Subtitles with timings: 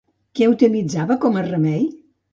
[0.37, 1.85] Què utilitzava com a remei?